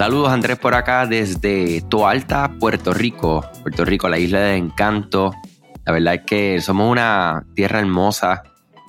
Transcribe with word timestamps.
Saludos 0.00 0.30
Andrés 0.30 0.58
por 0.58 0.74
acá 0.74 1.06
desde 1.06 1.82
Toalta, 1.82 2.56
Puerto 2.58 2.94
Rico. 2.94 3.44
Puerto 3.60 3.84
Rico, 3.84 4.08
la 4.08 4.18
isla 4.18 4.40
de 4.40 4.56
encanto. 4.56 5.34
La 5.84 5.92
verdad 5.92 6.14
es 6.14 6.22
que 6.22 6.60
somos 6.62 6.90
una 6.90 7.44
tierra 7.54 7.80
hermosa, 7.80 8.44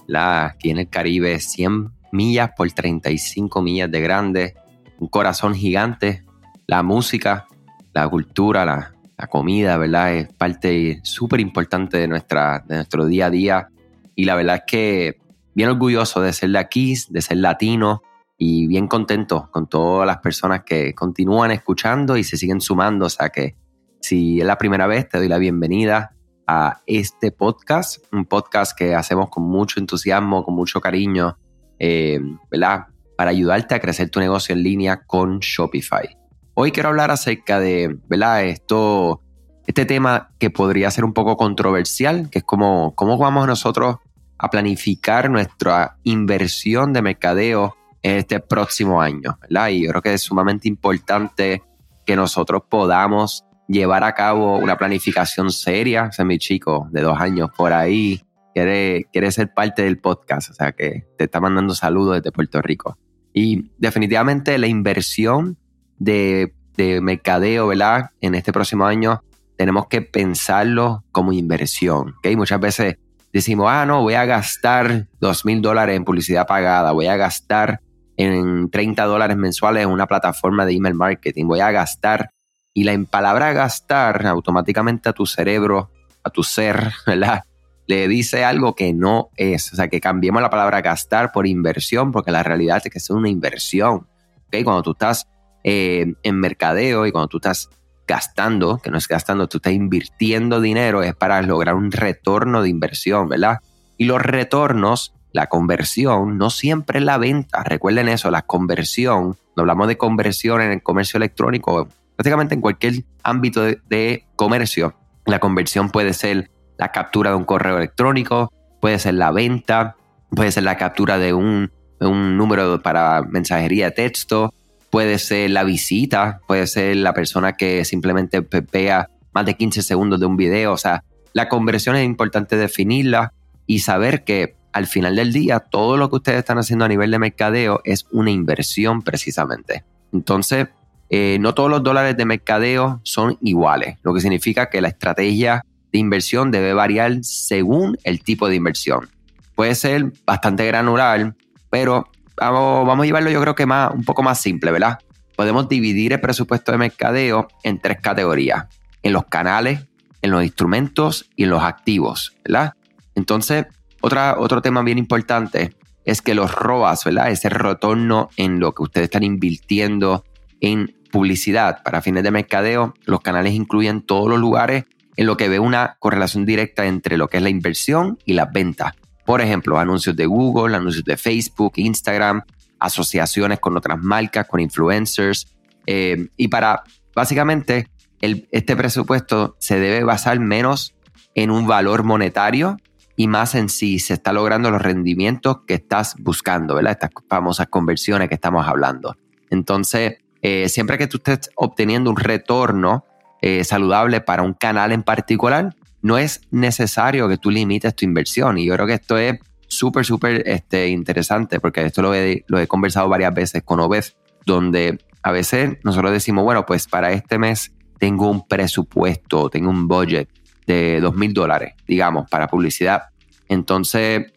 la, 0.08 0.46
aquí 0.46 0.70
en 0.70 0.78
el 0.78 0.88
Caribe, 0.88 1.38
100 1.42 1.92
millas 2.14 2.52
por 2.56 2.72
35 2.72 3.62
millas 3.62 3.92
de 3.92 4.00
grande, 4.00 4.56
un 5.00 5.10
corazón 5.10 5.54
gigante. 5.54 6.24
La 6.66 6.82
música, 6.82 7.46
la 7.92 8.08
cultura, 8.08 8.64
la, 8.64 9.28
comida, 9.28 9.76
¿verdad? 9.76 10.14
Es 10.14 10.32
parte 10.32 11.02
súper 11.04 11.42
importante 11.42 11.98
de, 11.98 12.04
de 12.08 12.76
nuestro 12.76 13.06
día 13.06 13.26
a 13.26 13.30
día. 13.30 13.68
Y 14.16 14.24
la 14.24 14.36
verdad 14.36 14.56
es 14.56 14.64
que 14.66 15.20
bien 15.56 15.68
orgulloso 15.68 16.22
de 16.22 16.32
ser 16.32 16.52
de 16.52 16.60
aquí, 16.60 16.96
de 17.10 17.22
ser 17.22 17.36
latino, 17.36 18.02
y 18.44 18.66
bien 18.66 18.88
contento 18.88 19.50
con 19.52 19.68
todas 19.68 20.08
las 20.08 20.18
personas 20.18 20.64
que 20.64 20.96
continúan 20.96 21.52
escuchando 21.52 22.18
y 22.18 22.24
se 22.24 22.38
siguen 22.38 22.60
sumando. 22.60 23.06
O 23.06 23.10
sea 23.10 23.30
que 23.30 23.56
si 24.00 24.40
es 24.40 24.48
la 24.48 24.58
primera 24.58 24.88
vez, 24.88 25.08
te 25.08 25.20
doy 25.20 25.28
la 25.28 25.38
bienvenida 25.38 26.16
a 26.48 26.82
este 26.88 27.32
podcast, 27.32 28.04
un 28.12 28.26
podcast 28.26 28.76
que 28.76 28.96
hacemos 28.96 29.30
con 29.30 29.44
mucho 29.44 29.80
entusiasmo, 29.80 30.44
con 30.44 30.56
mucho 30.56 30.82
cariño, 30.82 31.38
eh, 31.78 32.20
¿verdad? 32.50 32.88
Para 33.16 33.30
ayudarte 33.30 33.76
a 33.76 33.80
crecer 33.80 34.10
tu 34.10 34.20
negocio 34.20 34.56
en 34.56 34.64
línea 34.64 35.04
con 35.06 35.38
Shopify. 35.38 36.18
Hoy 36.56 36.72
quiero 36.72 36.90
hablar 36.90 37.12
acerca 37.12 37.60
de, 37.60 37.96
¿verdad? 38.10 38.46
Esto, 38.46 39.22
este 39.68 39.86
tema 39.86 40.32
que 40.40 40.50
podría 40.50 40.90
ser 40.90 41.06
un 41.06 41.14
poco 41.14 41.38
controversial, 41.38 42.32
que 42.32 42.40
es 42.40 42.44
como 42.44 42.96
cómo 42.96 43.20
vamos 43.20 43.46
nosotros 43.46 43.98
a 44.40 44.50
planificar 44.50 45.30
nuestra 45.30 45.98
inversión 46.02 46.92
de 46.92 47.04
mercadeo 47.04 47.76
este 48.02 48.40
próximo 48.40 49.02
año, 49.02 49.38
¿verdad? 49.42 49.70
Y 49.70 49.84
yo 49.84 49.90
creo 49.92 50.02
que 50.02 50.14
es 50.14 50.22
sumamente 50.22 50.68
importante 50.68 51.62
que 52.06 52.16
nosotros 52.16 52.64
podamos 52.70 53.46
llevar 53.68 54.04
a 54.04 54.14
cabo 54.14 54.58
una 54.58 54.78
planificación 54.78 55.52
seria. 55.52 56.06
O 56.06 56.12
sea, 56.12 56.26
mi 56.26 56.38
chico 56.38 56.88
de 56.92 57.02
dos 57.02 57.20
años 57.20 57.50
por 57.56 57.74
ahí 57.74 58.22
quiere, 58.54 59.06
quiere 59.12 59.32
ser 59.32 59.54
parte 59.54 59.84
del 59.84 60.00
podcast, 60.00 60.50
o 60.50 60.54
sea, 60.54 60.72
que 60.72 61.06
te 61.18 61.26
está 61.26 61.40
mandando 61.40 61.74
saludos 61.74 62.16
desde 62.16 62.32
Puerto 62.32 62.62
Rico. 62.62 62.98
Y 63.34 63.72
definitivamente 63.78 64.58
la 64.58 64.68
inversión 64.68 65.58
de, 65.98 66.54
de 66.76 67.00
mercadeo, 67.02 67.68
¿verdad? 67.68 68.10
En 68.20 68.36
este 68.36 68.52
próximo 68.52 68.86
año 68.86 69.24
tenemos 69.58 69.88
que 69.88 70.02
pensarlo 70.02 71.06
como 71.12 71.32
inversión, 71.32 72.16
¿ok? 72.18 72.36
Muchas 72.36 72.60
veces 72.60 72.98
decimos, 73.32 73.68
ah, 73.70 73.86
no, 73.86 74.02
voy 74.02 74.16
a 74.16 74.26
gastar 74.26 75.08
dos 75.20 75.46
mil 75.46 75.62
dólares 75.62 75.96
en 75.96 76.04
publicidad 76.04 76.48
pagada, 76.48 76.92
voy 76.92 77.08
a 77.08 77.16
gastar 77.16 77.80
en 78.22 78.70
30 78.70 79.04
dólares 79.06 79.38
mensuales 79.38 79.84
en 79.84 79.90
una 79.90 80.08
plataforma 80.08 80.66
de 80.66 80.74
email 80.74 80.96
marketing. 80.96 81.46
Voy 81.46 81.60
a 81.60 81.72
gastar. 81.72 82.32
Y 82.74 82.84
la 82.84 82.98
palabra 83.04 83.52
gastar 83.52 84.26
automáticamente 84.28 85.10
a 85.10 85.14
tu 85.14 85.26
cerebro, 85.26 85.92
a 86.24 86.30
tu 86.30 86.44
ser, 86.44 86.94
¿verdad? 87.06 87.44
Le 87.88 88.08
dice 88.08 88.46
algo 88.46 88.76
que 88.76 88.94
no 88.94 89.30
es. 89.36 89.74
O 89.74 89.76
sea, 89.76 89.88
que 89.88 90.00
cambiemos 90.00 90.42
la 90.42 90.50
palabra 90.50 90.82
gastar 90.82 91.32
por 91.32 91.48
inversión, 91.48 92.12
porque 92.12 92.32
la 92.32 92.44
realidad 92.44 92.82
es 92.84 92.92
que 92.92 93.00
es 93.00 93.10
una 93.10 93.30
inversión. 93.30 94.08
¿okay? 94.48 94.64
Cuando 94.64 94.84
tú 94.84 94.92
estás 94.92 95.28
eh, 95.64 96.14
en 96.24 96.40
mercadeo 96.40 97.06
y 97.06 97.12
cuando 97.12 97.28
tú 97.28 97.38
estás 97.38 97.70
gastando, 98.08 98.78
que 98.78 98.92
no 98.92 98.98
es 98.98 99.08
gastando, 99.08 99.48
tú 99.48 99.58
estás 99.58 99.74
invirtiendo 99.74 100.62
dinero, 100.62 101.02
es 101.02 101.16
para 101.16 101.42
lograr 101.42 101.76
un 101.76 101.92
retorno 101.92 102.62
de 102.62 102.70
inversión, 102.70 103.30
¿verdad? 103.30 103.60
Y 103.98 104.06
los 104.06 104.22
retornos 104.22 105.14
la 105.34 105.48
conversión 105.48 106.38
no 106.38 106.50
siempre 106.50 107.00
es 107.00 107.06
la 107.06 107.18
venta. 107.18 107.64
Recuerden 107.64 108.10
eso, 108.10 108.32
la 108.32 108.42
conversión, 108.42 109.38
no 109.56 109.62
hablamos 109.62 109.88
de 109.88 109.98
conversión 109.98 110.62
en 110.62 110.72
el 110.72 110.84
comercio 110.84 111.18
electrónico, 111.18 111.88
prácticamente 112.16 112.56
en 112.56 112.62
cualquier 112.62 113.04
ámbito 113.24 113.64
de, 113.64 114.26
comercio, 114.36 114.96
la 115.26 115.40
conversión 115.40 115.90
puede 115.90 116.14
ser 116.14 116.52
la 116.78 116.92
captura 116.92 117.32
de 117.32 117.36
un 117.36 117.46
correo 117.46 117.78
electrónico, 117.78 118.52
puede 118.80 119.00
ser 119.00 119.16
la 119.16 119.32
venta, 119.32 119.96
puede 120.30 120.52
ser 120.52 120.64
la 120.64 120.78
captura 120.78 121.18
de 121.18 121.34
un, 121.34 121.72
un 122.00 122.38
número 122.38 122.82
para 122.82 123.24
mensajería 123.24 123.86
de 123.86 123.92
texto, 123.92 124.54
puede 124.92 125.18
ser 125.18 125.50
la 125.52 125.64
visita, 125.64 126.42
puede 126.48 126.68
ser 126.68 126.98
la 126.98 127.14
persona 127.14 127.54
que 127.54 127.86
simplemente 127.86 128.46
vea 128.72 129.10
más 129.34 129.46
de 129.46 129.56
15 129.56 129.82
segundos 129.82 130.20
de 130.20 130.26
un 130.26 130.38
video. 130.38 130.74
O 130.74 130.78
sea, 130.78 131.04
la 131.34 131.50
conversión 131.50 131.96
es 131.96 132.06
importante 132.06 132.56
definirla 132.56 133.34
y 133.66 133.80
saber 133.80 134.24
que 134.24 134.56
al 134.74 134.88
final 134.88 135.16
del 135.16 135.34
día, 135.34 135.60
todo 135.60 135.98
lo 135.98 136.10
que 136.10 136.18
ustedes 136.18 136.40
están 136.40 136.58
haciendo 136.58 136.86
a 136.86 136.88
nivel 136.88 137.12
de 137.12 137.20
mercadeo 137.20 137.82
es 137.84 138.06
una 138.12 138.32
inversión 138.32 139.02
precisamente. 139.02 139.84
Entonces, 140.14 140.68
eh, 141.10 141.38
no 141.40 141.54
todos 141.54 141.70
los 141.70 141.84
dólares 141.84 142.16
de 142.16 142.26
mercadeo 142.26 143.02
son 143.04 143.38
iguales, 143.42 143.98
lo 144.04 144.14
que 144.14 144.22
significa 144.22 144.70
que 144.70 144.82
la 144.82 144.88
estrategia 144.88 145.66
de 145.92 146.00
inversión 146.00 146.52
debe 146.52 146.74
variar 146.74 147.18
según 147.22 147.98
el 148.04 148.24
tipo 148.24 148.48
de 148.48 148.56
inversión. 148.56 149.10
Puede 149.56 149.76
ser 149.76 150.14
bastante 150.26 150.66
granular, 150.66 151.36
pero 151.70 152.08
vamos, 152.38 152.88
vamos 152.88 153.04
a 153.04 153.06
llevarlo 153.06 153.30
yo 153.30 153.42
creo 153.42 153.56
que 153.56 153.66
más, 153.66 153.94
un 153.94 154.06
poco 154.06 154.24
más 154.24 154.40
simple, 154.40 154.72
¿verdad? 154.72 155.00
Podemos 155.36 155.68
dividir 155.68 156.14
el 156.14 156.22
presupuesto 156.22 156.72
de 156.72 156.78
mercadeo 156.78 157.48
en 157.64 157.80
tres 157.80 158.00
categorías, 158.02 158.68
en 159.04 159.14
los 159.14 159.26
canales, 159.26 159.82
en 160.22 160.32
los 160.32 160.44
instrumentos 160.44 161.30
y 161.36 161.44
en 161.44 161.50
los 161.50 161.64
activos, 161.64 162.36
¿verdad? 162.46 162.74
Entonces, 163.16 163.66
otra, 164.02 164.38
otro 164.38 164.62
tema 164.62 164.82
bien 164.82 164.98
importante 164.98 165.76
es 166.06 166.22
que 166.22 166.34
los 166.34 166.54
ROAS, 166.54 167.04
¿verdad? 167.06 167.30
Ese 167.30 167.50
retorno 167.50 168.30
en 168.38 168.60
lo 168.60 168.74
que 168.74 168.84
ustedes 168.84 169.06
están 169.06 169.24
invirtiendo 169.24 170.24
en 170.60 170.96
publicidad 171.12 171.84
para 171.84 172.02
fines 172.02 172.24
de 172.24 172.32
mercadeo, 172.32 172.94
los 173.06 173.22
canales 173.22 173.54
incluyen 173.54 174.02
todos 174.02 174.30
los 174.30 174.40
lugares 174.40 174.86
en 175.18 175.26
lo 175.26 175.38
que 175.38 175.50
ve 175.50 175.60
una 175.60 175.98
correlación 176.00 176.46
directa 176.46 176.86
entre 176.86 177.18
lo 177.18 177.28
que 177.28 177.38
es 177.38 177.44
la 177.44 177.50
inversión 177.50 178.18
y 178.26 178.34
las 178.34 178.52
ventas. 178.52 178.94
Por 179.26 179.42
ejemplo, 179.42 179.78
anuncios 179.78 180.16
de 180.16 180.26
Google, 180.26 180.76
anuncios 180.76 181.04
de 181.04 181.18
Facebook, 181.18 181.74
Instagram, 181.76 182.44
asociaciones 182.80 183.60
con 183.60 183.78
otras 183.78 184.00
marcas, 184.00 184.48
con 184.48 184.60
influencers. 184.60 185.48
Eh, 185.86 186.30
y 186.38 186.48
para, 186.48 186.84
básicamente, 187.14 187.88
este 188.22 188.76
presupuesto 188.76 189.56
se 189.60 189.80
debe 189.80 190.04
basar 190.04 190.40
menos 190.40 190.96
en 191.36 191.52
un 191.52 191.68
valor 191.68 192.04
monetario 192.04 192.78
y 193.22 193.28
más 193.28 193.54
en 193.54 193.70
si 193.70 194.00
se 194.00 194.16
está 194.16 194.34
logrando 194.34 194.72
los 194.72 194.82
rendimientos 194.82 195.60
que 195.68 195.76
estás 195.76 196.16
buscando, 196.18 196.74
¿verdad? 196.74 196.94
Estas 196.94 197.12
famosas 197.30 197.68
conversiones 197.68 198.30
que 198.30 198.34
estamos 198.34 198.68
hablando. 198.68 199.16
Entonces, 199.52 200.18
eh, 200.42 200.68
siempre 200.70 200.98
que 200.98 201.06
tú 201.06 201.18
estés 201.18 201.52
obteniendo 201.56 202.10
un 202.10 202.16
retorno 202.16 203.06
eh, 203.44 203.64
saludable 203.64 204.22
para 204.22 204.42
un 204.42 204.56
canal 204.56 204.92
en 204.92 205.04
particular, 205.04 205.76
no 206.02 206.18
es 206.18 206.42
necesario 206.50 207.30
que 207.30 207.38
tú 207.38 207.52
limites 207.52 207.96
tu 207.96 208.06
inversión. 208.06 208.58
Y 208.58 208.66
yo 208.66 208.74
creo 208.74 208.88
que 208.88 208.96
esto 208.96 209.20
es 209.20 209.40
súper, 209.68 210.04
súper 210.04 210.42
este, 210.48 210.88
interesante 210.88 211.60
porque 211.60 211.86
esto 211.86 212.02
lo 212.02 212.16
he, 212.16 212.44
lo 212.48 212.58
he 212.58 212.66
conversado 212.66 213.08
varias 213.08 213.36
veces 213.36 213.62
con 213.62 213.80
Obed, 213.82 214.06
donde 214.48 214.98
a 215.22 215.32
veces 215.32 215.78
nosotros 215.84 216.12
decimos, 216.12 216.44
bueno, 216.44 216.66
pues 216.66 216.88
para 216.88 217.12
este 217.12 217.38
mes 217.38 217.72
tengo 218.00 218.32
un 218.32 218.48
presupuesto, 218.48 219.52
tengo 219.52 219.70
un 219.70 219.88
budget 219.88 220.28
de 220.66 221.00
dos 221.00 221.16
mil 221.16 221.34
dólares, 221.34 221.76
digamos, 221.86 222.28
para 222.28 222.48
publicidad. 222.48 223.11
Entonces, 223.52 224.32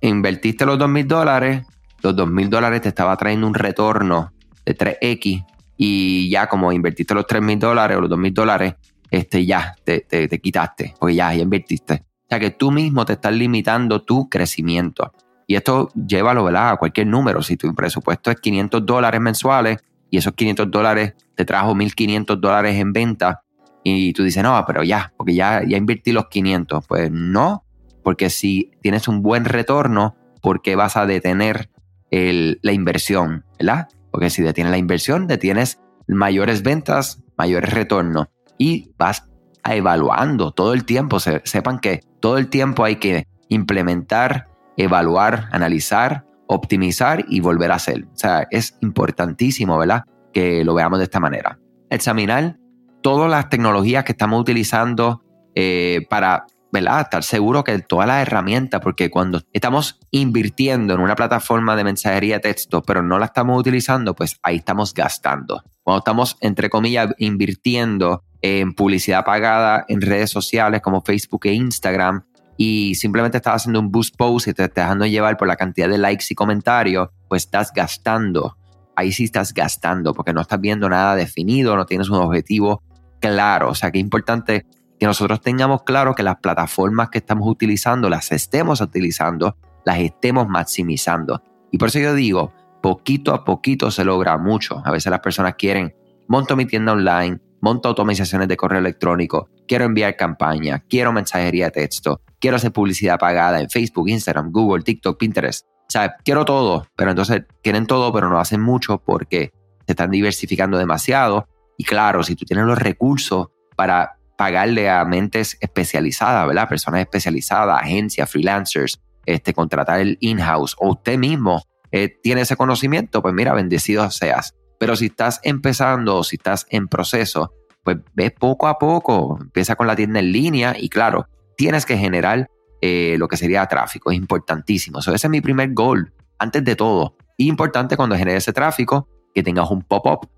invertiste 0.00 0.64
los 0.64 0.78
dos 0.78 0.88
mil 0.88 1.06
dólares, 1.06 1.66
los 2.02 2.16
dos 2.16 2.26
mil 2.26 2.48
dólares 2.48 2.80
te 2.80 2.88
estaba 2.88 3.14
trayendo 3.14 3.46
un 3.46 3.52
retorno 3.52 4.32
de 4.64 4.74
3X 4.74 5.44
y 5.76 6.30
ya 6.30 6.46
como 6.46 6.72
invertiste 6.72 7.12
los 7.12 7.26
tres 7.26 7.42
mil 7.42 7.58
dólares 7.58 7.98
o 7.98 8.00
los 8.00 8.08
dos 8.08 8.18
mil 8.18 8.32
dólares, 8.32 8.74
este, 9.10 9.44
ya 9.44 9.74
te, 9.84 10.00
te, 10.00 10.40
quitaste, 10.40 10.94
porque 10.98 11.14
ya, 11.14 11.34
ya 11.34 11.42
invertiste. 11.42 12.04
O 12.22 12.26
sea 12.30 12.40
que 12.40 12.52
tú 12.52 12.70
mismo 12.70 13.04
te 13.04 13.12
estás 13.12 13.34
limitando 13.34 14.00
tu 14.00 14.30
crecimiento. 14.30 15.12
Y 15.46 15.56
esto 15.56 15.90
llévalo 15.94 16.44
¿verdad? 16.44 16.70
a 16.70 16.76
cualquier 16.78 17.08
número. 17.08 17.42
Si 17.42 17.58
tu 17.58 17.74
presupuesto 17.74 18.30
es 18.30 18.40
500 18.40 18.86
dólares 18.86 19.20
mensuales 19.20 19.76
y 20.08 20.16
esos 20.16 20.32
500 20.32 20.70
dólares 20.70 21.12
te 21.34 21.44
trajo 21.44 21.74
1.500 21.74 22.40
dólares 22.40 22.76
en 22.76 22.94
venta, 22.94 23.42
y 23.82 24.14
tú 24.14 24.22
dices, 24.22 24.42
no, 24.42 24.64
pero 24.66 24.82
ya, 24.82 25.12
porque 25.18 25.34
ya, 25.34 25.62
ya 25.68 25.76
invertí 25.76 26.12
los 26.12 26.28
500. 26.28 26.86
Pues 26.86 27.10
no, 27.12 27.63
porque 28.04 28.30
si 28.30 28.70
tienes 28.82 29.08
un 29.08 29.22
buen 29.22 29.44
retorno, 29.44 30.14
¿por 30.40 30.62
qué 30.62 30.76
vas 30.76 30.96
a 30.96 31.06
detener 31.06 31.70
la 32.10 32.72
inversión? 32.72 33.44
¿Verdad? 33.58 33.88
Porque 34.12 34.30
si 34.30 34.42
detienes 34.42 34.70
la 34.70 34.78
inversión, 34.78 35.26
detienes 35.26 35.80
mayores 36.06 36.62
ventas, 36.62 37.24
mayores 37.36 37.72
retornos 37.72 38.28
y 38.58 38.92
vas 38.96 39.26
a 39.64 39.74
evaluando 39.74 40.52
todo 40.52 40.74
el 40.74 40.84
tiempo. 40.84 41.18
sepan 41.18 41.80
que 41.80 42.02
todo 42.20 42.38
el 42.38 42.48
tiempo 42.48 42.84
hay 42.84 42.96
que 42.96 43.26
implementar, 43.48 44.48
evaluar, 44.76 45.48
analizar, 45.50 46.26
optimizar 46.46 47.24
y 47.28 47.40
volver 47.40 47.72
a 47.72 47.76
hacer. 47.76 48.04
O 48.04 48.16
sea, 48.16 48.46
es 48.50 48.76
importantísimo, 48.82 49.78
¿verdad? 49.78 50.04
Que 50.32 50.64
lo 50.64 50.74
veamos 50.74 50.98
de 50.98 51.04
esta 51.04 51.20
manera. 51.20 51.58
Examinar 51.90 52.58
todas 53.02 53.30
las 53.30 53.48
tecnologías 53.48 54.04
que 54.04 54.12
estamos 54.12 54.40
utilizando 54.40 55.22
eh, 55.54 56.06
para 56.10 56.46
¿verdad? 56.74 57.02
Estar 57.02 57.22
seguro 57.22 57.62
que 57.62 57.78
todas 57.78 58.08
las 58.08 58.20
herramientas, 58.20 58.80
porque 58.80 59.08
cuando 59.08 59.40
estamos 59.52 60.00
invirtiendo 60.10 60.94
en 60.94 61.00
una 61.00 61.14
plataforma 61.14 61.76
de 61.76 61.84
mensajería 61.84 62.40
texto, 62.40 62.82
pero 62.82 63.00
no 63.00 63.20
la 63.20 63.26
estamos 63.26 63.58
utilizando, 63.60 64.14
pues 64.14 64.40
ahí 64.42 64.56
estamos 64.56 64.92
gastando. 64.92 65.62
Cuando 65.84 65.98
estamos, 65.98 66.36
entre 66.40 66.68
comillas, 66.68 67.14
invirtiendo 67.18 68.24
en 68.42 68.74
publicidad 68.74 69.24
pagada 69.24 69.84
en 69.86 70.00
redes 70.00 70.30
sociales 70.30 70.82
como 70.82 71.00
Facebook 71.00 71.46
e 71.46 71.52
Instagram 71.52 72.24
y 72.56 72.96
simplemente 72.96 73.36
estás 73.36 73.62
haciendo 73.62 73.78
un 73.78 73.92
boost 73.92 74.16
post 74.16 74.48
y 74.48 74.52
te 74.52 74.64
estás 74.64 74.84
dejando 74.84 75.06
llevar 75.06 75.36
por 75.36 75.46
la 75.46 75.54
cantidad 75.54 75.88
de 75.88 75.98
likes 75.98 76.26
y 76.30 76.34
comentarios, 76.34 77.08
pues 77.28 77.44
estás 77.44 77.72
gastando. 77.72 78.56
Ahí 78.96 79.12
sí 79.12 79.24
estás 79.24 79.54
gastando 79.54 80.12
porque 80.12 80.32
no 80.32 80.40
estás 80.40 80.60
viendo 80.60 80.88
nada 80.88 81.14
definido, 81.14 81.76
no 81.76 81.86
tienes 81.86 82.08
un 82.08 82.16
objetivo 82.16 82.82
claro. 83.20 83.70
O 83.70 83.74
sea 83.76 83.92
que 83.92 83.98
es 83.98 84.04
importante 84.04 84.66
que 84.98 85.06
nosotros 85.06 85.40
tengamos 85.40 85.82
claro 85.82 86.14
que 86.14 86.22
las 86.22 86.36
plataformas 86.36 87.10
que 87.10 87.18
estamos 87.18 87.48
utilizando, 87.48 88.08
las 88.08 88.30
estemos 88.32 88.80
utilizando, 88.80 89.56
las 89.84 89.98
estemos 89.98 90.48
maximizando. 90.48 91.42
Y 91.70 91.78
por 91.78 91.88
eso 91.88 91.98
yo 91.98 92.14
digo, 92.14 92.52
poquito 92.82 93.34
a 93.34 93.44
poquito 93.44 93.90
se 93.90 94.04
logra 94.04 94.38
mucho. 94.38 94.82
A 94.84 94.90
veces 94.90 95.10
las 95.10 95.20
personas 95.20 95.54
quieren, 95.54 95.94
monto 96.28 96.56
mi 96.56 96.66
tienda 96.66 96.92
online, 96.92 97.40
monto 97.60 97.88
automatizaciones 97.88 98.46
de 98.46 98.56
correo 98.56 98.78
electrónico, 98.78 99.48
quiero 99.66 99.84
enviar 99.84 100.16
campaña, 100.16 100.84
quiero 100.88 101.12
mensajería 101.12 101.66
de 101.66 101.70
texto, 101.70 102.20
quiero 102.38 102.56
hacer 102.56 102.72
publicidad 102.72 103.18
pagada 103.18 103.60
en 103.60 103.70
Facebook, 103.70 104.08
Instagram, 104.08 104.52
Google, 104.52 104.82
TikTok, 104.82 105.18
Pinterest. 105.18 105.66
O 105.66 105.98
quiero 106.24 106.44
todo, 106.44 106.86
pero 106.96 107.10
entonces 107.10 107.44
quieren 107.62 107.86
todo, 107.86 108.12
pero 108.12 108.28
no 108.28 108.38
hacen 108.38 108.60
mucho 108.60 108.98
porque 108.98 109.52
se 109.86 109.92
están 109.92 110.10
diversificando 110.10 110.76
demasiado. 110.76 111.48
Y 111.78 111.84
claro, 111.84 112.22
si 112.22 112.36
tú 112.36 112.44
tienes 112.44 112.66
los 112.66 112.78
recursos 112.78 113.48
para 113.76 114.18
pagarle 114.36 114.90
a 114.90 115.04
mentes 115.04 115.56
especializadas, 115.60 116.46
¿verdad? 116.46 116.68
Personas 116.68 117.00
especializadas, 117.00 117.82
agencias, 117.82 118.30
freelancers, 118.30 119.00
este, 119.26 119.54
contratar 119.54 120.00
el 120.00 120.18
in-house 120.20 120.76
o 120.78 120.90
usted 120.90 121.18
mismo 121.18 121.62
eh, 121.92 122.18
tiene 122.22 122.42
ese 122.42 122.56
conocimiento, 122.56 123.22
pues 123.22 123.34
mira, 123.34 123.54
bendecido 123.54 124.10
seas. 124.10 124.54
Pero 124.78 124.96
si 124.96 125.06
estás 125.06 125.40
empezando 125.44 126.16
o 126.16 126.24
si 126.24 126.36
estás 126.36 126.66
en 126.70 126.88
proceso, 126.88 127.52
pues 127.84 127.98
ve 128.14 128.30
poco 128.30 128.66
a 128.66 128.78
poco, 128.78 129.38
empieza 129.40 129.76
con 129.76 129.86
la 129.86 129.94
tienda 129.94 130.18
en 130.18 130.32
línea 130.32 130.74
y 130.76 130.88
claro, 130.88 131.28
tienes 131.56 131.86
que 131.86 131.96
generar 131.96 132.48
eh, 132.80 133.16
lo 133.18 133.28
que 133.28 133.36
sería 133.36 133.64
tráfico, 133.66 134.10
es 134.10 134.16
importantísimo. 134.16 134.98
ese 134.98 135.14
es 135.14 135.28
mi 135.28 135.40
primer 135.40 135.72
goal, 135.72 136.12
antes 136.38 136.64
de 136.64 136.76
todo. 136.76 137.16
Importante 137.36 137.96
cuando 137.96 138.16
genere 138.16 138.38
ese 138.38 138.52
tráfico, 138.52 139.08
que 139.34 139.42
tengas 139.42 139.70
un 139.70 139.82
pop-up 139.82 140.28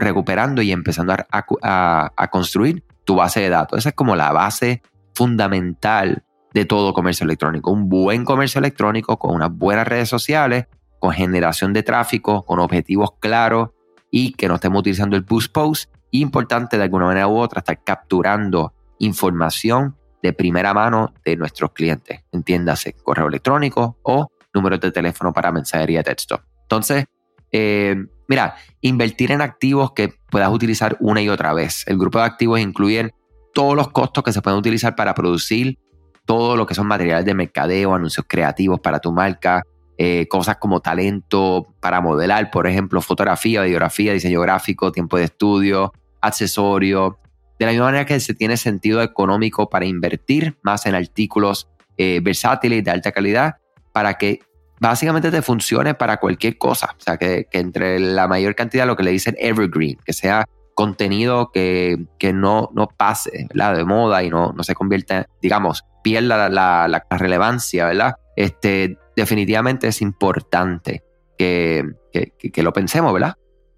recuperando 0.00 0.62
y 0.62 0.70
empezando 0.72 1.14
a, 1.30 2.28
construir 2.30 2.84
tu 3.04 3.16
base 3.16 3.40
de 3.40 3.48
datos. 3.48 3.78
Esa 3.78 3.90
es 3.90 3.94
como 3.94 4.16
la 4.16 4.32
base 4.32 4.82
fundamental 5.14 6.24
de 6.54 6.64
todo 6.64 6.92
comercio 6.92 7.24
electrónico. 7.24 7.70
Un 7.70 7.88
buen 7.88 8.24
comercio 8.24 8.58
electrónico 8.58 9.18
con 9.18 9.34
unas 9.34 9.50
buenas 9.50 9.86
redes 9.86 10.08
sociales, 10.08 10.66
con 10.98 11.12
generación 11.12 11.72
de 11.72 11.82
tráfico, 11.82 12.44
con 12.44 12.60
objetivos 12.60 13.12
claros 13.18 13.70
y 14.10 14.32
que 14.34 14.48
no 14.48 14.56
estemos 14.56 14.80
utilizando 14.80 15.16
el 15.16 15.22
boost 15.22 15.52
post. 15.52 15.94
Importante 16.10 16.76
de 16.76 16.82
alguna 16.82 17.06
manera 17.06 17.28
u 17.28 17.38
otra 17.38 17.60
estar 17.60 17.82
capturando 17.82 18.74
información 18.98 19.96
de 20.22 20.32
primera 20.32 20.74
mano 20.74 21.12
de 21.24 21.36
nuestros 21.36 21.72
clientes. 21.72 22.22
Entiéndase, 22.30 22.92
correo 22.92 23.26
electrónico 23.26 23.98
o 24.02 24.28
números 24.54 24.80
de 24.80 24.92
teléfono 24.92 25.32
para 25.32 25.50
mensajería 25.50 26.00
de 26.00 26.04
texto. 26.04 26.42
Entonces, 26.62 27.06
eh, 27.50 27.96
Mira, 28.32 28.56
invertir 28.80 29.30
en 29.30 29.42
activos 29.42 29.92
que 29.92 30.14
puedas 30.30 30.48
utilizar 30.48 30.96
una 31.00 31.20
y 31.20 31.28
otra 31.28 31.52
vez. 31.52 31.84
El 31.86 31.98
grupo 31.98 32.18
de 32.18 32.24
activos 32.24 32.60
incluye 32.60 33.10
todos 33.52 33.76
los 33.76 33.88
costos 33.88 34.24
que 34.24 34.32
se 34.32 34.40
pueden 34.40 34.58
utilizar 34.58 34.96
para 34.96 35.12
producir 35.12 35.78
todo 36.24 36.56
lo 36.56 36.64
que 36.64 36.74
son 36.74 36.86
materiales 36.86 37.26
de 37.26 37.34
mercadeo, 37.34 37.94
anuncios 37.94 38.24
creativos 38.26 38.80
para 38.80 39.00
tu 39.00 39.12
marca, 39.12 39.64
eh, 39.98 40.28
cosas 40.28 40.56
como 40.56 40.80
talento 40.80 41.74
para 41.78 42.00
modelar, 42.00 42.50
por 42.50 42.66
ejemplo, 42.66 43.02
fotografía, 43.02 43.60
videografía, 43.60 44.14
diseño 44.14 44.40
gráfico, 44.40 44.92
tiempo 44.92 45.18
de 45.18 45.24
estudio, 45.24 45.92
accesorios. 46.22 47.16
De 47.58 47.66
la 47.66 47.72
misma 47.72 47.84
manera 47.84 48.06
que 48.06 48.18
se 48.18 48.32
tiene 48.32 48.56
sentido 48.56 49.02
económico 49.02 49.68
para 49.68 49.84
invertir 49.84 50.56
más 50.62 50.86
en 50.86 50.94
artículos 50.94 51.68
eh, 51.98 52.20
versátiles 52.22 52.82
de 52.82 52.90
alta 52.92 53.12
calidad 53.12 53.56
para 53.92 54.14
que 54.14 54.40
básicamente 54.82 55.30
te 55.30 55.42
funcione 55.42 55.94
para 55.94 56.16
cualquier 56.16 56.58
cosa. 56.58 56.96
O 56.98 57.00
sea, 57.00 57.16
que, 57.16 57.46
entre 57.52 58.00
la 58.00 58.26
mayor 58.26 58.56
cantidad, 58.56 58.84
lo 58.84 58.96
que 58.96 59.04
le 59.04 59.12
dicen 59.12 59.36
evergreen, 59.38 59.96
que 60.04 60.12
sea 60.12 60.44
contenido 60.74 61.52
que, 61.52 62.08
no, 62.34 62.68
no 62.74 62.88
pase 62.88 63.46
¿verdad? 63.54 63.76
de 63.76 63.84
moda 63.84 64.24
y 64.24 64.30
no, 64.30 64.52
no 64.52 64.64
se 64.64 64.74
convierta, 64.74 65.28
digamos, 65.40 65.84
pierda 66.02 66.48
la, 66.48 66.88
la, 66.88 67.06
relevancia, 67.10 67.86
¿verdad? 67.86 68.16
Este, 68.34 68.98
definitivamente 69.14 69.86
es 69.86 70.02
importante 70.02 71.04
que, 71.38 71.84
que, 72.12 72.62
lo 72.64 72.72
pensemos, 72.72 73.12
¿verdad? 73.12 73.36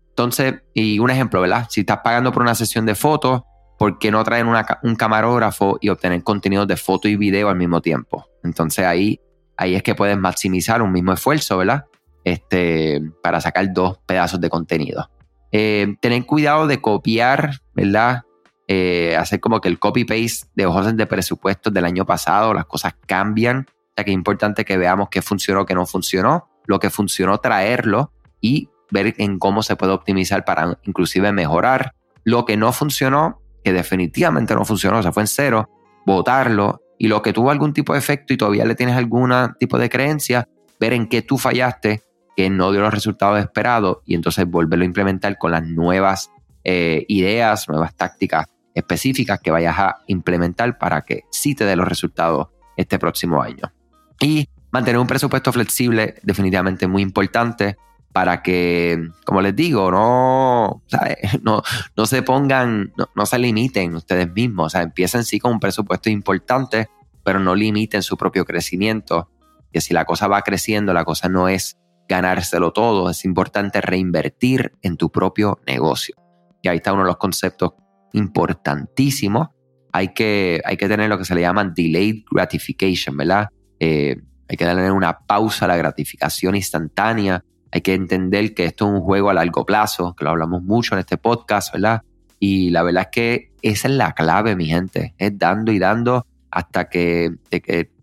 Entonces, 0.09 0.63
y 0.73 0.99
un 1.01 1.11
ejemplo, 1.11 1.43
¿verdad? 1.43 1.67
Si 1.69 1.81
estás 1.81 1.99
pagando 2.03 2.33
por 2.33 2.41
una 2.41 2.55
sesión 2.55 2.87
de 2.87 2.95
fotos, 2.95 3.43
¿por 3.79 3.99
qué 3.99 4.11
no 4.11 4.25
traer 4.25 4.47
un 4.47 4.97
camarógrafo 4.97 5.77
y 5.83 5.91
obtener 5.91 6.23
contenido 6.23 6.65
de 6.65 6.79
foto 6.79 7.09
y 7.09 7.17
video 7.17 7.51
al 7.51 7.57
mismo 7.57 7.83
tiempo? 7.83 8.25
Entonces 8.43 8.87
ahí 8.87 9.21
ahí 9.57 9.75
es 9.75 9.83
que 9.83 9.95
puedes 9.95 10.17
maximizar 10.17 10.83
un 10.83 10.93
mismo 10.93 11.13
esfuerzo, 11.13 11.59
¿verdad? 11.59 11.85
Este, 12.25 13.03
para 13.23 13.41
sacar 13.41 13.73
dos 13.73 13.99
pedazos 14.07 14.41
de 14.41 14.51
contenido. 14.51 15.11
Eh, 15.53 15.97
tener 16.01 16.25
cuidado 16.27 16.67
de 16.67 16.81
copiar, 16.81 17.61
¿verdad? 17.75 18.23
Eh, 18.67 19.15
hacer 19.17 19.41
como 19.41 19.61
que 19.61 19.69
el 19.69 19.79
copy-paste 19.79 20.49
de 20.55 20.67
hojas 20.67 20.97
de 20.97 21.07
presupuestos 21.07 21.73
del 21.73 21.85
año 21.85 22.07
pasado, 22.07 22.55
las 22.55 22.65
cosas 22.65 22.95
cambian. 23.07 23.67
O 23.69 23.93
sea 23.95 24.05
que 24.05 24.11
es 24.11 24.15
importante 24.15 24.65
que 24.65 24.77
veamos 24.77 25.09
qué 25.11 25.23
funcionó, 25.23 25.67
qué 25.67 25.75
no 25.75 25.87
funcionó, 25.87 26.49
lo 26.67 26.79
que 26.79 26.91
funcionó, 26.91 27.39
traerlo 27.39 28.13
y 28.41 28.69
ver 28.91 29.15
en 29.19 29.39
cómo 29.39 29.63
se 29.63 29.77
puede 29.77 29.93
optimizar 29.93 30.45
para 30.45 30.79
inclusive 30.85 31.31
mejorar. 31.31 31.95
Lo 32.25 32.45
que 32.45 32.57
no 32.57 32.73
funcionó, 32.73 33.41
que 33.63 33.73
definitivamente 33.73 34.55
no 34.55 34.65
funcionó, 34.65 34.99
o 34.99 35.03
sea, 35.03 35.13
fue 35.13 35.23
en 35.23 35.27
cero, 35.29 35.71
votarlo 36.07 36.81
y 36.99 37.09
lo 37.09 37.23
que 37.23 37.33
tuvo 37.33 37.51
algún 37.51 37.73
tipo 37.73 37.93
de 37.93 37.99
efecto 37.99 38.33
y 38.33 38.37
todavía 38.37 38.65
le 38.65 38.75
tienes 38.75 38.97
algún 38.97 39.33
tipo 39.59 39.79
de 39.79 39.91
creencia, 39.91 40.49
ver 40.79 40.93
en 40.93 41.09
qué 41.09 41.23
tú 41.23 41.39
fallaste, 41.39 42.03
que 42.37 42.51
no 42.51 42.73
dio 42.73 42.81
los 42.81 42.93
resultados 42.93 43.39
esperados 43.41 43.99
y 44.05 44.15
entonces 44.15 44.47
volverlo 44.47 44.83
a 44.83 44.87
implementar 44.87 45.39
con 45.39 45.53
las 45.53 45.63
nuevas 45.63 46.31
eh, 46.65 47.05
ideas, 47.09 47.69
nuevas 47.69 47.95
tácticas 47.95 48.47
específicas 48.75 49.41
que 49.41 49.51
vayas 49.51 49.79
a 49.79 49.97
implementar 50.09 50.79
para 50.79 51.03
que 51.03 51.23
sí 51.31 51.55
te 51.55 51.65
dé 51.65 51.77
los 51.77 51.87
resultados 51.87 52.49
este 52.77 52.99
próximo 52.99 53.41
año. 53.41 53.73
Y 54.21 54.49
mantener 54.73 54.99
un 54.99 55.07
presupuesto 55.07 55.53
flexible 55.53 56.17
definitivamente 56.23 56.89
muy 56.89 57.03
importante 57.03 57.77
para 58.15 58.43
que, 58.43 59.11
como 59.25 59.43
les 59.43 59.57
digo, 59.57 59.91
no, 59.91 60.85
no, 61.43 61.63
no 61.97 62.07
se 62.07 62.23
pongan, 62.23 62.93
no, 63.17 63.27
se 63.27 63.39
limiten 63.41 63.97
ustedes 63.97 64.33
mismos, 64.33 64.67
o 64.67 64.71
sea, 64.71 64.83
empiecen 64.83 65.25
sí 65.25 65.41
con 65.41 65.55
un 65.55 65.59
presupuesto 65.59 66.11
importante, 66.11 66.89
pero 67.25 67.41
no 67.41 67.57
limiten 67.57 68.05
su 68.05 68.17
propio 68.17 68.45
crecimiento, 68.45 69.33
que 69.73 69.81
si 69.81 69.93
la 69.93 70.05
cosa 70.05 70.29
va 70.29 70.43
creciendo, 70.43 70.93
la 70.93 71.05
cosa 71.05 71.29
no 71.29 71.49
es 71.49 71.77
ganárselo 72.09 72.73
todo, 72.73 73.11
es 73.11 73.25
importante 73.25 73.81
reinvertir 73.81 74.75
en 74.83 74.97
tu 74.97 75.11
propio 75.11 75.59
negocio. 75.67 76.15
Y 76.63 76.69
ahí 76.69 76.77
está 76.77 76.93
uno 76.93 77.03
de 77.03 77.09
los 77.09 77.17
conceptos 77.17 77.73
importantísimos. 78.13 79.49
Hay 79.93 80.15
que, 80.15 80.63
hay 80.65 80.77
que 80.77 80.87
tener 80.87 81.09
lo 81.09 81.19
que 81.19 81.25
se 81.25 81.35
le 81.35 81.41
llama 81.41 81.65
delayed 81.65 82.23
gratification, 82.31 83.17
¿verdad? 83.17 83.49
Eh, 83.81 84.23
hay 84.49 84.57
que 84.57 84.65
darle 84.65 84.89
una 84.93 85.19
pausa 85.19 85.65
a 85.65 85.69
la 85.69 85.77
gratificación 85.77 86.55
instantánea 86.55 87.43
hay 87.75 87.81
que 87.81 87.93
entender 87.93 88.55
que 88.55 88.67
esto 88.67 88.87
es 88.87 88.93
un 88.93 89.01
juego 89.01 89.31
a 89.31 89.35
largo 89.35 89.67
plazo, 89.67 90.15
que 90.15 90.23
lo 90.23 90.31
hablamos 90.31 90.63
mucho 90.63 90.95
en 90.95 91.01
este 91.01 91.17
podcast, 91.17 91.73
¿verdad? 91.75 92.03
Y 92.39 92.71
la 92.71 92.85
verdad 92.85 93.03
es 93.03 93.09
que 93.11 93.53
esa 93.63 93.89
es 93.89 93.95
la 93.95 94.13
clave, 94.13 94.55
mi 94.55 94.67
gente, 94.67 95.17
es 95.19 95.37
dando 95.37 95.73
y 95.73 95.81
dando 95.81 96.25
hasta 96.53 96.89
que, 96.89 97.33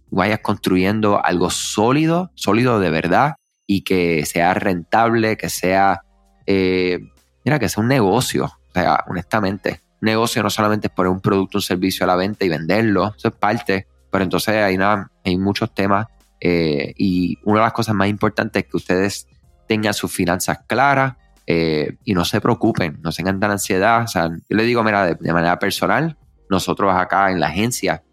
vayas 0.10 0.40
construyendo 0.40 1.24
algo 1.24 1.50
sólido, 1.50 2.32
sólido 2.36 2.82
de 2.82 2.90
verdad 2.90 3.36
y 3.66 3.84
que 3.84 4.26
sea 4.26 4.54
rentable, 4.54 5.38
que 5.38 5.48
sea, 5.48 6.02
eh, 6.46 7.00
mira, 7.46 7.58
que 7.58 7.70
sea 7.70 7.82
un 7.82 7.88
negocio, 7.88 8.48
o 8.48 8.74
sea, 8.74 9.06
honestamente. 9.08 9.80
Un 10.02 10.08
negocio 10.08 10.44
no 10.44 10.50
solamente 10.50 10.88
es 10.88 10.94
poner 10.94 11.14
un 11.14 11.22
producto, 11.22 11.60
un 11.60 11.62
servicio 11.62 12.04
a 12.04 12.08
la 12.08 12.18
venta 12.18 12.44
y 12.44 12.50
venderlo, 12.50 13.14
eso 13.16 13.30
es 13.30 13.36
parte, 13.36 13.88
pero 14.12 14.26
entonces 14.26 14.54
hay, 14.54 14.78
nada, 14.78 15.10
hay 15.24 15.38
muchos 15.38 15.74
temas 15.74 16.08
eh, 16.42 16.94
y 16.98 17.38
una 17.46 17.60
de 17.60 17.66
las 17.68 17.74
cosas 17.74 17.96
más 17.96 18.10
importantes 18.10 18.64
es 18.64 18.70
que 18.70 18.76
ustedes 18.76 19.28
tengan 19.68 19.94
sus 19.94 20.12
finanzas 20.12 20.60
claras 20.68 21.16
eh, 21.48 21.98
y 22.04 22.14
no 22.14 22.26
se 22.26 22.40
preocupen, 22.42 23.00
no 23.02 23.12
tengan 23.12 23.40
tan 23.40 23.52
ansiedad. 23.52 24.04
O 24.04 24.08
sea, 24.08 24.30
yo 24.30 24.58
le 24.58 24.64
digo, 24.64 24.84
mira, 24.84 25.16
de, 25.16 25.34
manera 25.34 25.60
personal, 25.60 26.18
nosotros 26.50 26.94
acá 26.96 27.32
en 27.32 27.40
la 27.40 27.48
agencia 27.48 28.04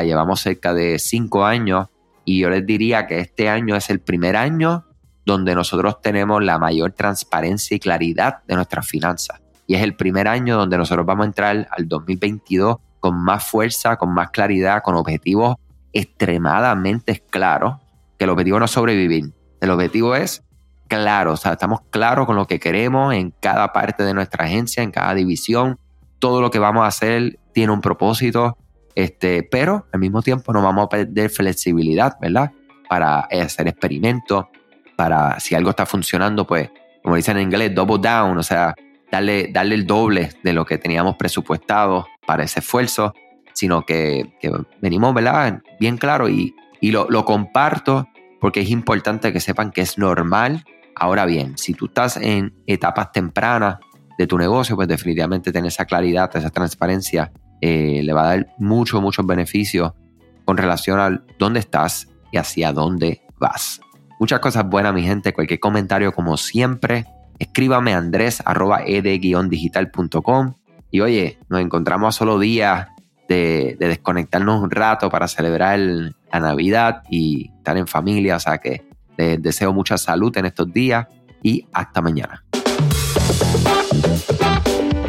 llevamos 0.00 0.40
cerca 0.40 0.72
de 0.72 0.98
cinco 0.98 1.44
años 1.44 1.88
y 2.24 2.40
yo 2.40 2.48
les 2.48 2.64
diría 2.64 3.06
que 3.06 3.18
este 3.18 3.50
año 3.50 3.76
es 3.76 3.90
el 3.90 4.00
primer 4.00 4.36
año 4.36 4.86
donde 5.26 5.54
nosotros 5.54 6.00
tenemos 6.00 6.42
la 6.42 6.58
mayor 6.58 6.92
transparencia 6.92 7.76
y 7.76 7.80
claridad 7.80 8.42
de 8.46 8.54
nuestras 8.54 8.86
finanzas. 8.86 9.40
Y 9.66 9.74
es 9.74 9.82
el 9.82 9.94
primer 9.94 10.28
año 10.28 10.56
donde 10.56 10.78
nosotros 10.78 11.04
vamos 11.04 11.24
a 11.24 11.26
entrar 11.26 11.68
al 11.70 11.88
2022 11.88 12.76
con 13.00 13.16
más 13.22 13.44
fuerza, 13.44 13.96
con 13.96 14.14
más 14.14 14.30
claridad, 14.30 14.82
con 14.82 14.94
objetivos 14.94 15.56
extremadamente 15.92 17.22
claros, 17.30 17.76
que 18.18 18.24
el 18.24 18.30
objetivo 18.30 18.58
no 18.58 18.64
es 18.64 18.70
sobrevivir, 18.70 19.32
el 19.60 19.70
objetivo 19.70 20.16
es 20.16 20.42
claro, 20.96 21.32
o 21.32 21.36
sea, 21.36 21.52
estamos 21.52 21.80
claros 21.88 22.26
con 22.26 22.36
lo 22.36 22.46
que 22.46 22.60
queremos 22.60 23.14
en 23.14 23.32
cada 23.40 23.72
parte 23.72 24.04
de 24.04 24.12
nuestra 24.12 24.44
agencia, 24.44 24.82
en 24.82 24.90
cada 24.90 25.14
división, 25.14 25.78
todo 26.18 26.42
lo 26.42 26.50
que 26.50 26.58
vamos 26.58 26.84
a 26.84 26.88
hacer 26.88 27.38
tiene 27.54 27.72
un 27.72 27.80
propósito, 27.80 28.58
este, 28.94 29.42
pero 29.42 29.86
al 29.90 30.00
mismo 30.00 30.20
tiempo 30.20 30.52
no 30.52 30.62
vamos 30.62 30.84
a 30.84 30.88
perder 30.90 31.30
flexibilidad, 31.30 32.18
¿verdad? 32.20 32.52
Para 32.90 33.20
hacer 33.20 33.68
experimentos, 33.68 34.44
para 34.94 35.40
si 35.40 35.54
algo 35.54 35.70
está 35.70 35.86
funcionando, 35.86 36.46
pues, 36.46 36.68
como 37.02 37.16
dicen 37.16 37.38
en 37.38 37.44
inglés, 37.44 37.74
double 37.74 37.98
down, 37.98 38.36
o 38.36 38.42
sea, 38.42 38.74
darle, 39.10 39.48
darle 39.50 39.74
el 39.74 39.86
doble 39.86 40.30
de 40.42 40.52
lo 40.52 40.66
que 40.66 40.76
teníamos 40.76 41.16
presupuestado 41.16 42.06
para 42.26 42.44
ese 42.44 42.60
esfuerzo, 42.60 43.14
sino 43.54 43.86
que, 43.86 44.34
venimos, 44.82 45.14
¿verdad? 45.14 45.62
Bien 45.80 45.96
claro 45.96 46.28
y, 46.28 46.54
lo, 46.82 47.06
lo 47.08 47.24
comparto 47.24 48.08
porque 48.42 48.60
es 48.60 48.70
importante 48.70 49.32
que 49.32 49.38
sepan 49.40 49.70
que 49.70 49.80
es 49.80 49.96
normal. 49.96 50.64
Ahora 51.02 51.26
bien, 51.26 51.58
si 51.58 51.74
tú 51.74 51.86
estás 51.86 52.16
en 52.16 52.54
etapas 52.64 53.10
tempranas 53.10 53.78
de 54.16 54.28
tu 54.28 54.38
negocio, 54.38 54.76
pues 54.76 54.86
definitivamente 54.86 55.50
tener 55.50 55.66
esa 55.66 55.84
claridad, 55.84 56.30
esa 56.36 56.50
transparencia, 56.50 57.32
eh, 57.60 58.02
le 58.04 58.12
va 58.12 58.22
a 58.22 58.26
dar 58.26 58.54
muchos, 58.58 59.02
muchos 59.02 59.26
beneficios 59.26 59.94
con 60.44 60.56
relación 60.56 61.00
a 61.00 61.20
dónde 61.40 61.58
estás 61.58 62.06
y 62.30 62.36
hacia 62.36 62.72
dónde 62.72 63.20
vas. 63.40 63.80
Muchas 64.20 64.38
cosas 64.38 64.64
buenas, 64.68 64.94
mi 64.94 65.02
gente. 65.02 65.32
Cualquier 65.32 65.58
comentario, 65.58 66.12
como 66.12 66.36
siempre, 66.36 67.06
escríbame 67.40 67.94
a 67.94 67.98
andrés 67.98 68.40
digitalcom 69.50 70.54
y 70.92 71.00
oye, 71.00 71.40
nos 71.48 71.62
encontramos 71.62 72.14
a 72.14 72.16
solo 72.16 72.38
días 72.38 72.86
de, 73.28 73.76
desconectarnos 73.76 74.62
un 74.62 74.70
rato 74.70 75.10
para 75.10 75.26
celebrar 75.26 75.80
la 75.80 76.38
Navidad 76.38 77.02
y 77.10 77.50
estar 77.56 77.76
en 77.76 77.88
familia. 77.88 78.36
O 78.36 78.40
sea 78.40 78.58
que 78.58 78.91
les 79.16 79.42
deseo 79.42 79.72
mucha 79.72 79.98
salud 79.98 80.36
en 80.36 80.46
estos 80.46 80.72
días 80.72 81.06
y 81.42 81.66
hasta 81.72 82.00
mañana. 82.00 82.44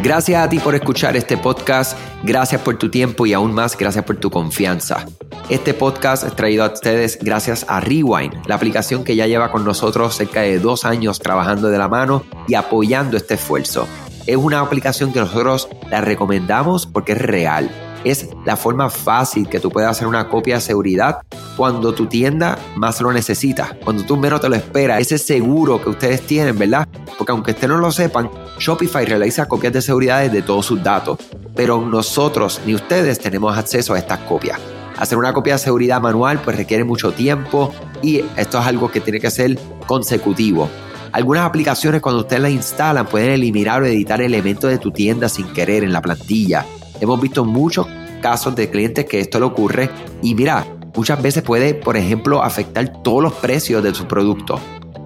Gracias 0.01 0.45
a 0.45 0.49
ti 0.49 0.59
por 0.59 0.75
escuchar 0.75 1.15
este 1.15 1.37
podcast, 1.37 1.97
gracias 2.23 2.59
por 2.61 2.77
tu 2.77 2.89
tiempo 2.89 3.25
y 3.25 3.31
aún 3.31 3.53
más 3.53 3.77
gracias 3.77 4.03
por 4.03 4.17
tu 4.17 4.29
confianza. 4.29 5.05
Este 5.49 5.73
podcast 5.73 6.25
es 6.25 6.35
traído 6.35 6.65
a 6.65 6.73
ustedes 6.73 7.17
gracias 7.21 7.65
a 7.69 7.79
Rewind, 7.79 8.45
la 8.45 8.55
aplicación 8.55 9.05
que 9.05 9.15
ya 9.15 9.27
lleva 9.27 9.49
con 9.49 9.63
nosotros 9.63 10.15
cerca 10.15 10.41
de 10.41 10.59
dos 10.59 10.83
años 10.83 11.19
trabajando 11.19 11.69
de 11.69 11.77
la 11.77 11.87
mano 11.87 12.25
y 12.49 12.55
apoyando 12.55 13.15
este 13.15 13.35
esfuerzo. 13.35 13.87
Es 14.27 14.35
una 14.35 14.59
aplicación 14.59 15.13
que 15.13 15.19
nosotros 15.19 15.69
la 15.89 16.01
recomendamos 16.01 16.85
porque 16.85 17.13
es 17.13 17.21
real 17.21 17.69
es 18.03 18.29
la 18.45 18.57
forma 18.57 18.89
fácil 18.89 19.47
que 19.47 19.59
tú 19.59 19.69
puedes 19.69 19.89
hacer 19.89 20.07
una 20.07 20.29
copia 20.29 20.55
de 20.55 20.61
seguridad 20.61 21.21
cuando 21.55 21.93
tu 21.93 22.07
tienda 22.07 22.57
más 22.75 23.01
lo 23.01 23.11
necesita, 23.11 23.77
cuando 23.83 24.03
tú 24.03 24.17
menos 24.17 24.41
te 24.41 24.49
lo 24.49 24.55
esperas, 24.55 25.01
ese 25.01 25.17
seguro 25.17 25.81
que 25.81 25.89
ustedes 25.89 26.21
tienen, 26.21 26.57
¿verdad? 26.57 26.87
Porque 27.17 27.31
aunque 27.31 27.51
ustedes 27.51 27.69
no 27.69 27.77
lo 27.77 27.91
sepan, 27.91 28.29
Shopify 28.59 29.05
realiza 29.05 29.47
copias 29.47 29.73
de 29.73 29.81
seguridad 29.81 30.29
de 30.29 30.41
todos 30.41 30.65
sus 30.65 30.81
datos, 30.83 31.17
pero 31.55 31.81
nosotros 31.81 32.61
ni 32.65 32.73
ustedes 32.75 33.19
tenemos 33.19 33.57
acceso 33.57 33.93
a 33.93 33.99
estas 33.99 34.19
copias. 34.19 34.59
Hacer 34.97 35.17
una 35.17 35.33
copia 35.33 35.53
de 35.53 35.59
seguridad 35.59 36.01
manual 36.01 36.39
pues 36.39 36.55
requiere 36.55 36.83
mucho 36.83 37.11
tiempo 37.11 37.73
y 38.01 38.21
esto 38.37 38.59
es 38.59 38.65
algo 38.65 38.91
que 38.91 39.01
tiene 39.01 39.19
que 39.19 39.31
ser 39.31 39.57
consecutivo. 39.87 40.69
Algunas 41.11 41.45
aplicaciones 41.45 42.01
cuando 42.01 42.21
ustedes 42.21 42.41
las 42.41 42.51
instalan 42.51 43.05
pueden 43.05 43.31
eliminar 43.31 43.81
o 43.81 43.85
editar 43.85 44.21
elementos 44.21 44.69
de 44.69 44.77
tu 44.77 44.91
tienda 44.91 45.29
sin 45.29 45.47
querer 45.53 45.83
en 45.83 45.93
la 45.93 46.01
plantilla 46.01 46.65
Hemos 47.03 47.19
visto 47.19 47.43
muchos 47.43 47.85
casos 48.21 48.55
de 48.55 48.69
clientes 48.69 49.03
que 49.03 49.19
esto 49.19 49.37
le 49.37 49.45
ocurre 49.45 49.89
y 50.21 50.35
mira, 50.35 50.65
muchas 50.95 51.21
veces 51.21 51.43
puede, 51.43 51.73
por 51.73 51.97
ejemplo, 51.97 52.43
afectar 52.43 53.01
todos 53.03 53.21
los 53.21 53.33
precios 53.33 53.83
de 53.83 53.93
su 53.93 54.07
producto. 54.07 54.59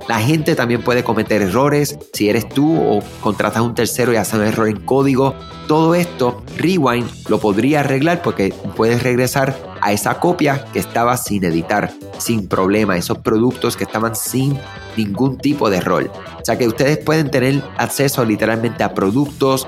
La 0.08 0.20
gente 0.20 0.56
también 0.56 0.82
puede 0.84 1.04
cometer 1.04 1.42
errores 1.42 1.98
si 2.14 2.30
eres 2.30 2.48
tú 2.48 2.80
o 2.80 3.02
contratas 3.20 3.58
a 3.58 3.62
un 3.62 3.76
tercero 3.76 4.14
y 4.14 4.16
hace 4.16 4.38
un 4.38 4.44
error 4.44 4.70
en 4.70 4.80
código. 4.80 5.36
Todo 5.68 5.96
esto, 5.96 6.44
Rewind 6.56 7.06
lo 7.28 7.40
podría 7.40 7.82
arreglar 7.82 8.22
porque 8.22 8.54
puedes 8.78 9.04
regresar 9.04 9.58
a 9.82 9.92
esa 9.92 10.20
copia 10.22 10.64
que 10.72 10.80
estaba 10.80 11.18
sin 11.18 11.44
editar, 11.44 11.92
sin 12.20 12.48
problema, 12.48 12.96
esos 12.96 13.18
productos 13.18 13.76
que 13.76 13.84
estaban 13.84 14.16
sin 14.16 14.58
ningún 14.96 15.38
tipo 15.38 15.70
de 15.70 15.78
error. 15.78 16.10
O 16.42 16.46
sea 16.46 16.58
que 16.58 16.68
ustedes 16.68 17.00
pueden 17.00 17.30
tener 17.30 17.62
acceso 17.78 18.24
literalmente 18.24 18.86
a 18.86 18.94
productos, 18.94 19.68